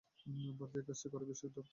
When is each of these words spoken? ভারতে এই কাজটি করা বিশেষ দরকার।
ভারতে 0.59 0.77
এই 0.79 0.85
কাজটি 0.87 1.07
করা 1.09 1.25
বিশেষ 1.25 1.49
দরকার। 1.49 1.69